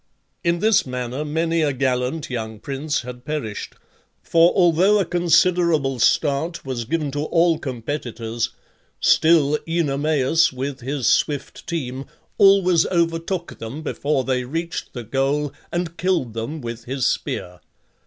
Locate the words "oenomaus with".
9.67-10.79